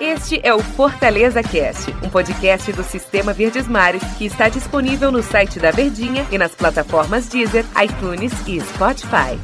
[0.00, 5.22] Este é o Fortaleza Cast, um podcast do Sistema Verdes Mares que está disponível no
[5.22, 9.38] site da Verdinha e nas plataformas Deezer, iTunes e Spotify.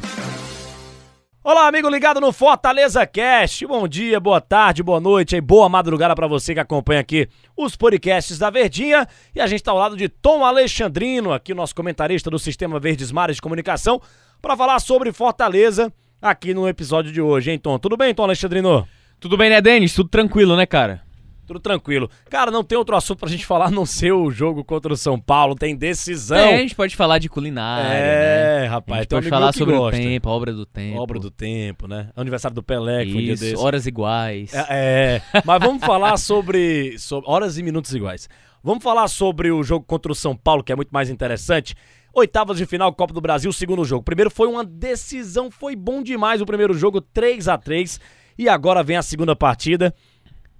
[1.41, 3.65] Olá, amigo ligado no Fortaleza Cast.
[3.65, 7.75] Bom dia, boa tarde, boa noite e boa madrugada para você que acompanha aqui os
[7.75, 9.07] podcasts da Verdinha.
[9.33, 13.11] E a gente está ao lado de Tom Alexandrino, aqui nosso comentarista do Sistema Verdes
[13.11, 14.01] Mares de Comunicação,
[14.41, 15.91] para falar sobre Fortaleza
[16.21, 17.79] aqui no episódio de hoje, hein, Tom?
[17.79, 18.85] Tudo bem, Tom Alexandrino?
[19.19, 19.93] Tudo bem, né, Denis?
[19.93, 21.01] Tudo tranquilo, né, cara?
[21.45, 22.09] Tudo tranquilo.
[22.29, 24.95] Cara, não tem outro assunto pra gente falar a não ser o jogo contra o
[24.97, 25.55] São Paulo.
[25.55, 26.37] Tem decisão.
[26.37, 28.67] É, a gente pode falar de culinária, É, né?
[28.67, 28.99] rapaz.
[28.99, 29.97] A gente pode falar sobre gosta.
[29.99, 30.99] o tempo, a obra do tempo.
[31.01, 32.09] Obra do tempo, né?
[32.15, 33.57] Aniversário do Pelé, que foi um dia desse.
[33.57, 34.53] horas iguais.
[34.53, 38.29] É, é, mas vamos falar sobre, sobre horas e minutos iguais.
[38.63, 41.73] Vamos falar sobre o jogo contra o São Paulo, que é muito mais interessante.
[42.13, 44.03] Oitavas de final, Copa do Brasil, segundo jogo.
[44.03, 47.99] Primeiro foi uma decisão, foi bom demais o primeiro jogo, 3 a 3
[48.39, 49.93] E agora vem a segunda partida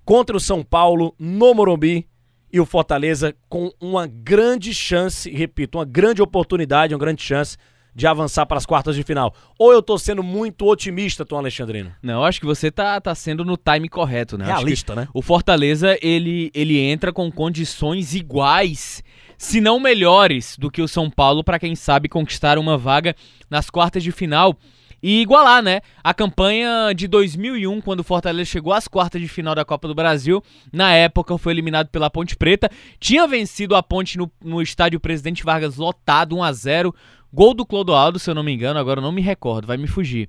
[0.04, 2.06] contra o São Paulo no Morumbi
[2.52, 7.56] e o Fortaleza com uma grande chance, repito, uma grande oportunidade, uma grande chance
[7.96, 9.34] de avançar para as quartas de final.
[9.58, 11.94] Ou eu tô sendo muito otimista, Tom Alexandrino?
[12.04, 14.44] Não, eu acho que você tá, tá sendo no time correto, né?
[14.44, 15.08] Realista, né?
[15.14, 19.02] O Fortaleza, ele, ele entra com condições iguais,
[19.38, 23.16] se não melhores, do que o São Paulo para quem sabe conquistar uma vaga
[23.50, 24.58] nas quartas de final
[25.02, 25.82] e igualar, né?
[26.04, 29.96] A campanha de 2001, quando o Fortaleza chegou às quartas de final da Copa do
[29.96, 30.44] Brasil.
[30.72, 32.70] Na época foi eliminado pela Ponte Preta.
[33.00, 36.96] Tinha vencido a Ponte no, no estádio Presidente Vargas lotado, 1 a 0
[37.32, 39.88] Gol do Clodoaldo, se eu não me engano, agora eu não me recordo, vai me
[39.88, 40.28] fugir.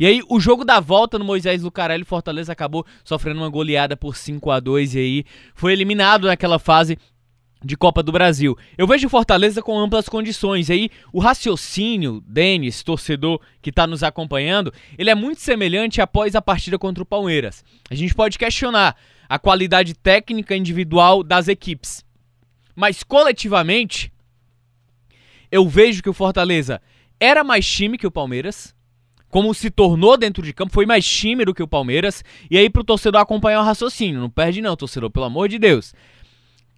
[0.00, 4.16] E aí, o jogo da volta no Moisés Lucarelli, Fortaleza acabou sofrendo uma goleada por
[4.16, 6.98] 5 a 2 e aí foi eliminado naquela fase
[7.62, 8.56] de Copa do Brasil.
[8.76, 10.70] Eu vejo Fortaleza com amplas condições.
[10.70, 16.42] Aí, o raciocínio, Denis, torcedor que está nos acompanhando, ele é muito semelhante após a
[16.42, 17.64] partida contra o Palmeiras.
[17.90, 18.96] A gente pode questionar
[19.28, 22.04] a qualidade técnica individual das equipes.
[22.74, 24.12] Mas coletivamente,
[25.52, 26.80] eu vejo que o Fortaleza
[27.18, 28.74] era mais time que o Palmeiras.
[29.28, 32.24] Como se tornou dentro de campo, foi mais time do que o Palmeiras.
[32.50, 34.20] E aí, pro torcedor acompanhar o raciocínio.
[34.20, 35.94] Não perde, não, torcedor, pelo amor de Deus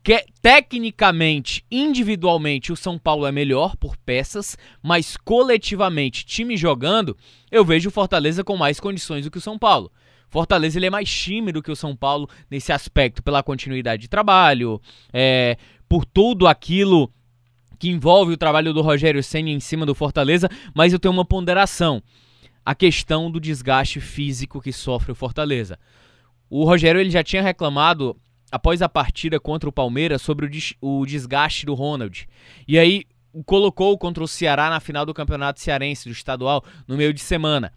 [0.03, 7.17] que tecnicamente, individualmente, o São Paulo é melhor por peças, mas coletivamente, time jogando,
[7.51, 9.93] eu vejo o Fortaleza com mais condições do que o São Paulo.
[10.29, 14.09] Fortaleza ele é mais time do que o São Paulo nesse aspecto, pela continuidade de
[14.09, 14.81] trabalho,
[15.13, 15.57] é,
[15.89, 17.13] por tudo aquilo
[17.79, 21.25] que envolve o trabalho do Rogério Senna em cima do Fortaleza, mas eu tenho uma
[21.25, 22.03] ponderação.
[22.65, 25.79] A questão do desgaste físico que sofre o Fortaleza.
[26.49, 28.17] O Rogério ele já tinha reclamado
[28.53, 32.29] após a partida contra o Palmeiras sobre o, des o desgaste do Ronald.
[32.69, 33.05] E aí
[33.47, 37.73] colocou contra o Ceará na final do Campeonato Cearense do estadual no meio de semana.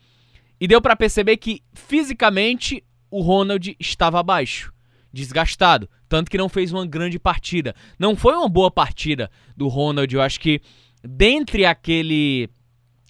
[0.59, 4.73] E deu para perceber que fisicamente o Ronald estava abaixo,
[5.11, 7.73] desgastado, tanto que não fez uma grande partida.
[7.97, 10.61] Não foi uma boa partida do Ronald, eu acho que
[11.01, 12.49] dentre aquele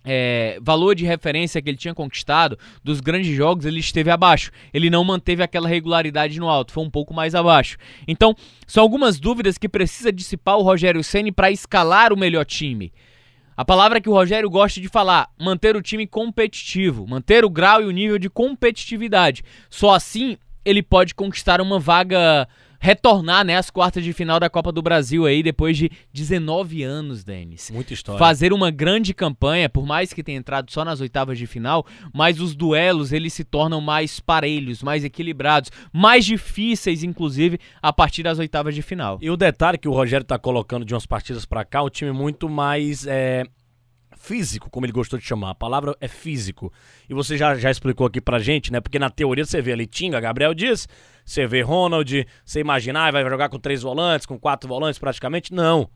[0.05, 4.51] é, valor de referência que ele tinha conquistado dos grandes jogos, ele esteve abaixo.
[4.73, 7.77] Ele não manteve aquela regularidade no alto, foi um pouco mais abaixo.
[8.07, 8.35] Então,
[8.67, 12.93] são algumas dúvidas que precisa dissipar o Rogério Ceni para escalar o melhor time.
[13.57, 17.81] A palavra que o Rogério gosta de falar, manter o time competitivo, manter o grau
[17.81, 19.43] e o nível de competitividade.
[19.69, 22.47] Só assim ele pode conquistar uma vaga
[22.79, 27.23] retornar né, às quartas de final da Copa do Brasil aí depois de 19 anos,
[27.23, 27.71] Denis.
[27.71, 28.19] Muita história.
[28.19, 32.39] Fazer uma grande campanha, por mais que tenha entrado só nas oitavas de final, mas
[32.39, 38.39] os duelos eles se tornam mais parelhos, mais equilibrados, mais difíceis inclusive a partir das
[38.39, 39.17] oitavas de final.
[39.21, 42.11] E o detalhe que o Rogério tá colocando de umas partidas pra cá, um time
[42.11, 43.45] muito mais é,
[44.25, 45.51] físico, como ele gostou de chamar.
[45.51, 46.73] A palavra é físico.
[47.07, 48.81] E você já, já explicou aqui pra gente, né?
[48.81, 50.87] Porque na teoria você vê ali Tinga, Gabriel Dias,
[51.23, 55.53] você vê Ronald, você imaginar, vai jogar com três volantes, com quatro volantes praticamente.
[55.53, 55.89] Não,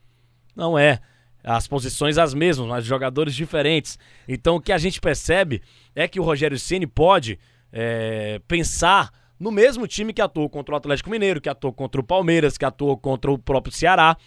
[0.56, 1.00] não é.
[1.44, 3.98] As posições as mesmas, mas jogadores diferentes.
[4.28, 5.62] Então o que a gente percebe
[5.96, 7.40] é que o Rogério Ceni pode
[7.72, 9.10] é, pensar
[9.40, 12.66] no mesmo time que atuou contra o Atlético Mineiro, que atuou contra o Palmeiras, que
[12.66, 14.18] atuou contra o próprio Ceará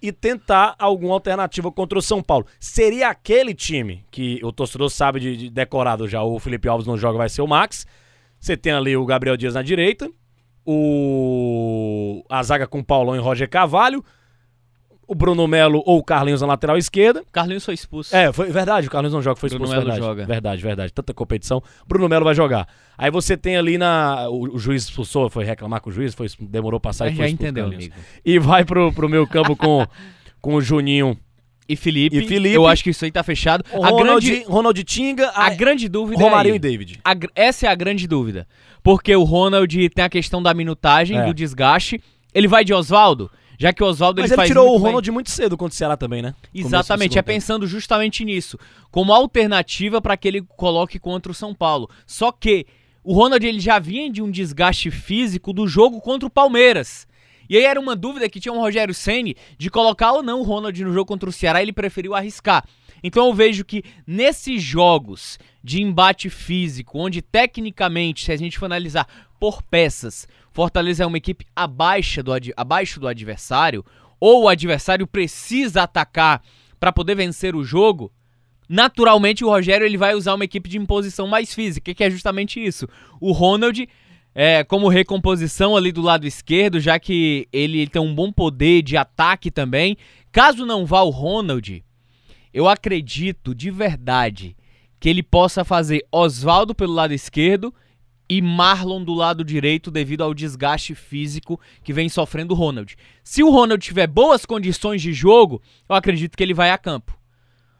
[0.00, 2.46] e tentar alguma alternativa contra o São Paulo.
[2.60, 6.96] Seria aquele time que o torcedor sabe de, de decorado já, o Felipe Alves não
[6.96, 7.86] joga, vai ser o Max.
[8.38, 10.10] Você tem ali o Gabriel Dias na direita,
[10.64, 14.04] o a zaga com o Paulão e Roger Carvalho,
[15.08, 17.24] o Bruno Melo ou o Carlinhos na lateral esquerda.
[17.32, 18.14] Carlinhos foi expulso.
[18.14, 20.06] É, foi verdade, o Carlinhos não joga, foi Bruno expulso, Melo verdade.
[20.06, 20.26] joga.
[20.26, 20.92] Verdade, verdade.
[20.92, 21.62] Tanta competição.
[21.88, 22.68] Bruno Melo vai jogar.
[22.96, 26.26] Aí você tem ali na o, o juiz expulsou, foi reclamar com o juiz, foi
[26.38, 27.92] demorou pra sair, É, foi já entendeu, Carlinhos.
[27.94, 28.06] amigo.
[28.24, 29.86] E vai pro, pro meu campo com,
[30.42, 31.16] com o Juninho
[31.66, 32.16] e Felipe.
[32.18, 32.54] E Felipe.
[32.54, 33.64] Eu acho que isso aí tá fechado.
[33.72, 36.58] O a Ronald, grande, Ronald Tinga, a a grande dúvida Romarinho é e.
[36.58, 37.00] David.
[37.04, 38.46] A essa é a grande dúvida.
[38.82, 41.24] Porque o Ronald tem a questão da minutagem, É.
[41.24, 42.00] do desgaste.
[42.34, 43.30] Ele vai de Oswaldo?
[43.58, 44.86] Já que o Oswaldo Mas ele ele faz tirou muito o bem.
[44.86, 46.34] Ronald muito cedo contra o Ceará também, né?
[46.54, 48.56] Exatamente, é pensando justamente nisso,
[48.90, 51.90] como alternativa para que ele coloque contra o São Paulo.
[52.06, 52.66] Só que
[53.02, 57.06] o Ronald ele já vinha de um desgaste físico do jogo contra o Palmeiras.
[57.48, 60.44] E aí era uma dúvida que tinha o Rogério Ceni de colocar ou não o
[60.44, 62.64] Ronald no jogo contra o Ceará, ele preferiu arriscar.
[63.02, 68.66] Então eu vejo que nesses jogos de embate físico, onde tecnicamente, se a gente for
[68.66, 69.06] analisar
[69.38, 73.84] por peças, Fortaleza é uma equipe abaixo do, abaixo do adversário,
[74.18, 76.42] ou o adversário precisa atacar
[76.80, 78.12] para poder vencer o jogo,
[78.68, 82.64] naturalmente o Rogério ele vai usar uma equipe de imposição mais física, que é justamente
[82.64, 82.88] isso.
[83.20, 83.88] O Ronald
[84.34, 88.96] é, como recomposição ali do lado esquerdo, já que ele tem um bom poder de
[88.96, 89.96] ataque também.
[90.30, 91.84] Caso não vá o Ronald,
[92.54, 94.56] eu acredito de verdade
[95.00, 97.74] que ele possa fazer Oswaldo pelo lado esquerdo
[98.28, 102.96] e Marlon do lado direito devido ao desgaste físico que vem sofrendo o Ronald.
[103.24, 107.18] Se o Ronald tiver boas condições de jogo, eu acredito que ele vai a campo.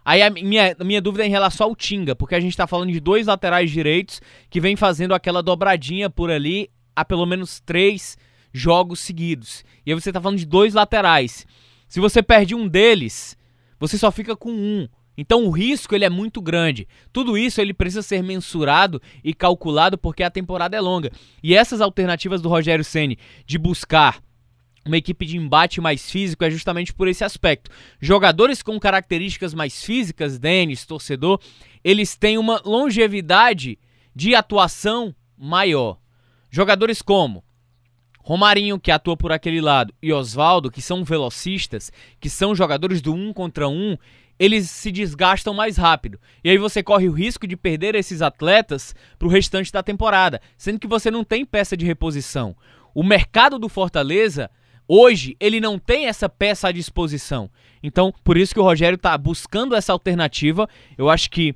[0.05, 2.91] Aí a minha, minha dúvida é em relação ao Tinga, porque a gente tá falando
[2.91, 8.17] de dois laterais direitos que vem fazendo aquela dobradinha por ali há pelo menos três
[8.51, 9.65] jogos seguidos.
[9.85, 11.47] E aí você tá falando de dois laterais.
[11.87, 13.37] Se você perde um deles,
[13.79, 14.89] você só fica com um.
[15.21, 16.87] Então o risco ele é muito grande.
[17.13, 21.11] Tudo isso ele precisa ser mensurado e calculado porque a temporada é longa.
[21.43, 24.23] E essas alternativas do Rogério Ceni de buscar
[24.87, 27.69] uma equipe de embate mais físico é justamente por esse aspecto.
[28.01, 31.41] Jogadores com características mais físicas, Denis, torcedor,
[31.83, 33.77] eles têm uma longevidade
[34.15, 35.99] de atuação maior.
[36.49, 37.43] Jogadores como
[38.29, 41.91] Romarinho, que atua por aquele lado, e Oswaldo, que são velocistas,
[42.21, 43.97] que são jogadores do um contra um,
[44.39, 46.21] eles se desgastam mais rápido.
[46.45, 50.79] E aí você corre o risco de perder esses atletas pro restante da temporada, sendo
[50.79, 52.55] que você não tem peça de reposição.
[52.95, 54.51] O mercado do Fortaleza,
[54.87, 57.51] hoje, ele não tem essa peça à disposição.
[57.83, 60.69] Então, por isso que o Rogério tá buscando essa alternativa.
[60.99, 61.55] Eu acho que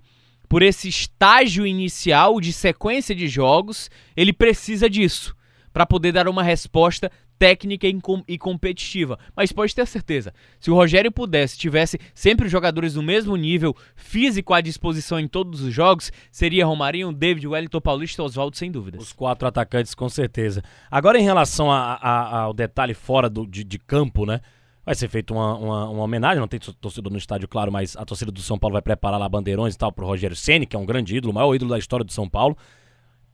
[0.49, 5.37] por esse estágio inicial de sequência de jogos, ele precisa disso
[5.73, 9.19] para poder dar uma resposta técnica e, com- e competitiva.
[9.35, 13.75] Mas pode ter certeza, se o Rogério pudesse, tivesse sempre os jogadores do mesmo nível
[13.97, 19.03] físico à disposição em todos os jogos, seria Romarinho, David, Wellington Paulista Oswaldo, sem dúvidas.
[19.03, 20.63] Os quatro atacantes, com certeza.
[20.91, 24.41] Agora, em relação a- a- ao detalhe fora do, de, de campo, né?
[24.85, 28.05] Vai ser feita uma, uma, uma homenagem, não tem torcedor no estádio, claro, mas a
[28.05, 30.79] torcida do São Paulo vai preparar lá bandeirões e tal pro Rogério Ceni, que é
[30.79, 32.57] um grande ídolo, o maior ídolo da história do São Paulo.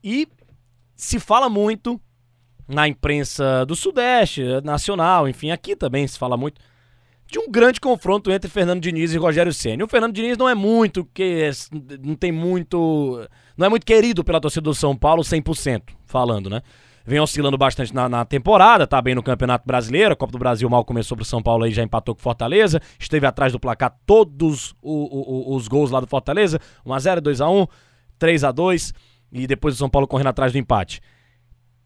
[0.05, 0.29] E
[0.95, 1.99] se fala muito
[2.69, 6.61] na imprensa do Sudeste, nacional, enfim, aqui também se fala muito
[7.31, 9.83] de um grande confronto entre Fernando Diniz e Rogério Ceni.
[9.83, 11.51] O Fernando Diniz não é muito que
[12.03, 13.27] não tem muito,
[13.57, 16.63] não é muito querido pela torcida do São Paulo 100%, falando, né?
[17.07, 20.69] Vem oscilando bastante na, na temporada, tá bem no Campeonato Brasileiro, a Copa do Brasil
[20.69, 24.75] mal começou pro São Paulo aí, já empatou com Fortaleza, esteve atrás do placar todos
[24.83, 27.67] o- o- os gols lá do Fortaleza, 1x0, 2x1,
[28.19, 28.93] 3x2
[29.33, 31.01] e depois o São Paulo correndo atrás do empate.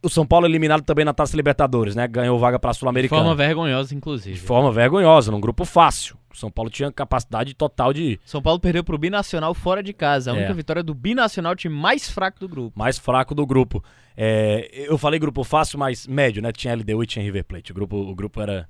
[0.02, 2.08] O São Paulo eliminado também na Taça Libertadores, né?
[2.08, 3.22] Ganhou vaga pra De Sul-Americana.
[3.22, 4.34] forma vergonhosa, inclusive.
[4.34, 6.16] De forma vergonhosa, num grupo fácil.
[6.32, 10.32] O São Paulo tinha capacidade total de São Paulo perdeu pro Binacional fora de casa.
[10.32, 10.38] A É.
[10.38, 12.76] única vitória do Binacional, o time mais fraco do grupo.
[12.78, 13.84] mais fraco do grupo.
[14.16, 16.50] É, eu falei grupo fácil, mas médio, né?
[16.52, 17.71] Tinha LDU e tinha River Plate.
[17.71, 18.66] O grupo, o grupo era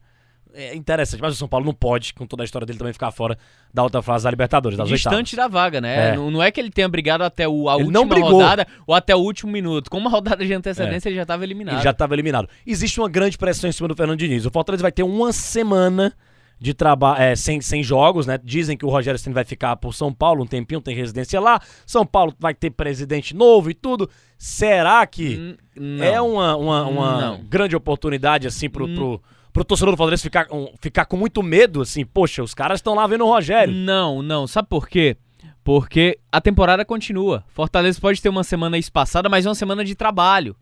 [0.54, 3.10] é, interessante, mas o São Paulo não pode, com toda a história dele, também ficar
[3.10, 3.36] fora
[3.72, 5.52] da outra fase da Libertadores, das Distante oitavas.
[5.52, 6.10] da vaga, né?
[6.10, 6.16] É.
[6.16, 8.30] Não, não é que ele tenha brigado até o, a Ele última não brigou.
[8.32, 9.90] rodada ou até o último minuto.
[9.90, 11.76] Com uma rodada de antecedência, ele já estava eliminado.
[11.76, 12.48] Ele já estava eliminado.
[12.66, 14.44] Existe uma grande pressão em cima do Fernando Diniz.
[14.46, 16.12] O Fortaleza vai ter uma semana
[16.60, 18.38] de trabalho é, sem, sem jogos, né?
[18.42, 21.60] Dizem que o Rogério Ceni vai ficar por São Paulo um tempinho, tem residência lá.
[21.84, 24.08] São Paulo vai ter presidente novo e tudo.
[24.38, 25.56] Será que Hum,
[25.96, 26.04] não.
[26.04, 28.94] é uma, uma, uma grande oportunidade, assim, pro, Hum.
[28.94, 32.04] pro, pro torcedor do Fortaleza ficar, um, ficar com muito medo, assim?
[32.04, 33.74] Poxa, os caras estão lá vendo o Rogério.
[33.74, 34.46] Não, não.
[34.46, 35.16] Sabe por quê?
[35.62, 37.44] Porque a temporada continua.
[37.48, 40.56] Fortaleza pode ter uma semana espaçada, mas é uma semana de trabalho.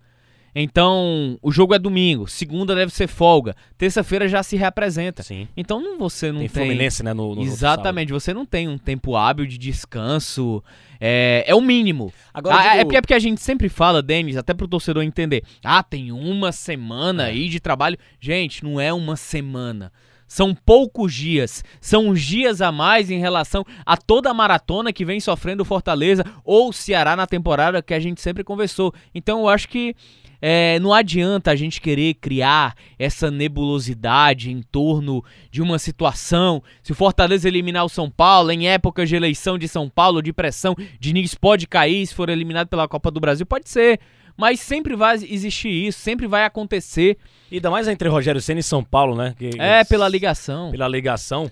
[0.54, 5.22] Então, o jogo é domingo, segunda deve ser folga, terça-feira já se reapresenta.
[5.22, 5.46] Sim.
[5.56, 6.64] Então, não, você não Tem tem.
[6.64, 7.12] Fluminense, né?
[7.14, 10.62] No, no Exatamente, você não tem um tempo hábil de descanso.
[11.00, 12.12] É, é o mínimo.
[12.34, 15.02] Agora, Ah, digo- é, porque, é porque a gente sempre fala, Denis, até pro torcedor
[15.02, 15.42] entender.
[15.64, 17.30] Ah, tem uma semana É.
[17.30, 17.96] aí de trabalho.
[18.20, 19.92] Gente, não é uma semana.
[20.30, 25.18] São poucos dias, são dias a mais em relação a toda a maratona que vem
[25.18, 28.94] sofrendo o Fortaleza ou o Ceará na temporada que a gente sempre conversou.
[29.12, 29.92] Então eu acho que
[30.40, 36.62] é, não adianta a gente querer criar essa nebulosidade em torno de uma situação.
[36.80, 40.32] Se o Fortaleza eliminar o São Paulo, em épocas de eleição de São Paulo, de
[40.32, 43.98] pressão, Diniz pode cair se for eliminado pela Copa do Brasil, pode ser.
[44.40, 47.18] Mas sempre vai existir isso, sempre vai acontecer.
[47.50, 49.34] E ainda mais entre Rogério Senna e São Paulo, né?
[49.38, 50.70] Que, é, pela ligação.
[50.70, 51.50] Pela ligação.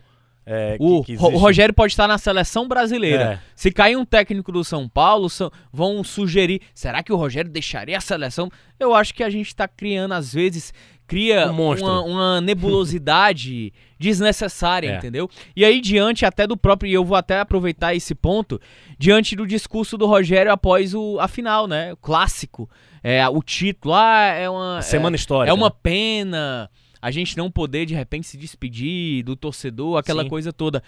[0.50, 3.34] É, o, que, que o Rogério pode estar na seleção brasileira.
[3.34, 3.38] É.
[3.54, 7.98] Se cair um técnico do São Paulo, são, vão sugerir: será que o Rogério deixaria
[7.98, 8.50] a seleção?
[8.80, 10.72] Eu acho que a gente está criando, às vezes,
[11.08, 14.96] cria Um uma, uma nebulosidade desnecessária, É.
[14.98, 15.28] entendeu?
[15.56, 18.60] E aí, diante até do próprio, e eu vou até aproveitar esse ponto,
[18.96, 21.92] diante do discurso do Rogério após o, a final, né?
[21.94, 22.70] O clássico.
[23.02, 24.82] É, o título, ah, é uma.
[24.82, 25.50] Semana é, histórica.
[25.50, 30.28] é uma pena a gente não poder de repente se despedir do torcedor, aquela Sim.
[30.28, 30.82] coisa toda.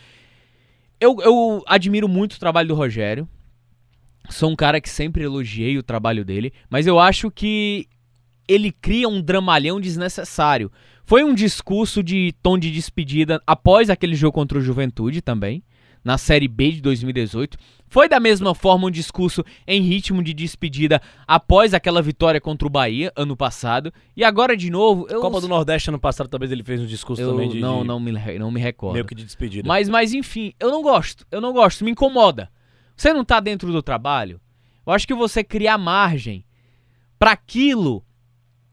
[1.00, 3.28] Eu, eu admiro muito o trabalho do Rogério.
[4.28, 7.88] Sou um cara que sempre elogiei o trabalho dele, mas eu acho que
[8.48, 10.70] ele cria um dramalhão desnecessário.
[11.04, 15.62] Foi um discurso de tom de despedida após aquele jogo contra o Juventude também,
[16.04, 17.58] na Série B de 2018.
[17.88, 22.70] Foi da mesma forma um discurso em ritmo de despedida após aquela vitória contra o
[22.70, 23.92] Bahia ano passado.
[24.16, 27.20] E agora de novo, eu Copa do Nordeste ano passado talvez ele fez um discurso
[27.20, 28.94] eu também de, não, de- não, me, não me recordo.
[28.94, 29.66] meio que de despedida.
[29.66, 31.26] Mas, mas enfim, eu não gosto.
[31.30, 31.84] Eu não gosto.
[31.84, 32.48] Me incomoda.
[32.96, 34.40] Você não tá dentro do trabalho?
[34.86, 36.44] Eu acho que você criar margem
[37.18, 38.04] para aquilo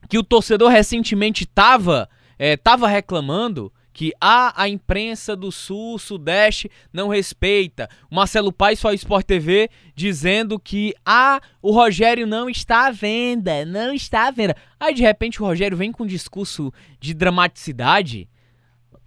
[0.07, 6.69] que o torcedor recentemente tava, é, tava reclamando que ah, a imprensa do Sul, Sudeste
[6.93, 7.89] não respeita.
[8.11, 13.65] O Marcelo Paes ao Sport TV dizendo que ah, o Rogério não está à venda,
[13.65, 14.55] não está à venda.
[14.79, 18.29] Aí de repente o Rogério vem com um discurso de dramaticidade.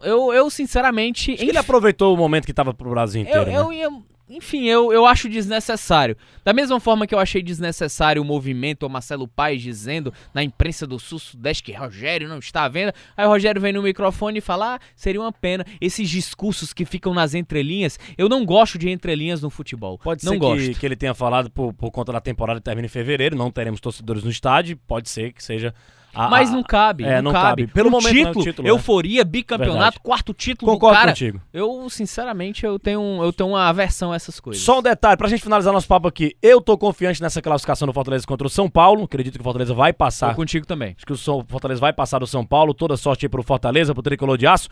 [0.02, 3.46] Eu, eu sinceramente, Acho que ele aproveitou o momento que tava pro Brasil eu, inteiro.
[3.50, 3.56] né?
[3.58, 6.16] eu ia- enfim, eu, eu acho desnecessário.
[6.44, 10.86] Da mesma forma que eu achei desnecessário o movimento, o Marcelo Paes dizendo na imprensa
[10.86, 12.94] do Sul-Sudeste que Rogério não está à venda.
[13.16, 15.66] Aí o Rogério vem no microfone e fala: ah, seria uma pena.
[15.80, 19.98] Esses discursos que ficam nas entrelinhas, eu não gosto de entrelinhas no futebol.
[19.98, 20.64] Pode não ser gosto.
[20.64, 23.50] que, que ele tenha falado por, por conta da temporada que termina em fevereiro, não
[23.50, 25.74] teremos torcedores no estádio, pode ser que seja...
[26.14, 27.62] a- Mas não cabe, é, não, não cabe.
[27.62, 27.72] cabe.
[27.72, 28.70] Pelo Um momento não é o título, título, é.
[28.70, 30.00] euforia, bicampeonato, Verdade.
[30.00, 31.10] quarto título Concordo do cara.
[31.12, 31.40] contigo.
[31.52, 34.62] Eu, sinceramente, eu tenho, eu tenho uma aversão a essas coisas.
[34.62, 37.92] Só um detalhe, pra gente finalizar nosso papo aqui, eu tô confiante nessa classificação do
[37.92, 40.94] Fortaleza contra o São Paulo, acredito que o Fortaleza vai passar contigo também.
[40.96, 42.74] Acho que o Fortaleza vai passar do São Paulo.
[42.74, 44.68] Toda sorte aí pro Fortaleza, pro Tricolor de Aço.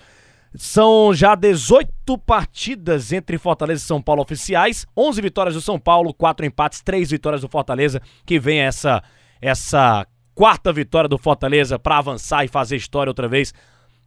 [0.55, 4.87] São já 18 partidas entre Fortaleza e São Paulo oficiais.
[4.97, 8.01] 11 vitórias do São Paulo, 4 empates, 3 vitórias do Fortaleza.
[8.25, 9.03] Que vem essa,
[9.43, 10.07] essa
[10.39, 13.53] quarta vitória do Fortaleza pra avançar e fazer história outra vez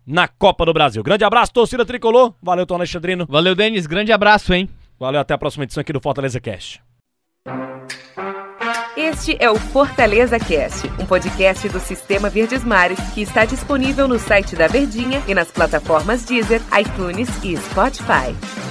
[0.08, 1.04] na Copa do Brasil.
[1.04, 2.34] Grande abraço, torcida Tricolor.
[2.42, 3.26] Valeu, Tom Alexandrino.
[3.28, 3.86] Valeu, Denis.
[3.86, 4.70] Grande abraço, hein?
[4.98, 6.82] Valeu, até a próxima edição aqui do Fortaleza Cast.
[8.96, 14.18] Este é o Fortaleza Cast, um podcast do Sistema Verdes Mares que está disponível no
[14.18, 18.71] site da Verdinha e nas plataformas Deezer, iTunes e Spotify.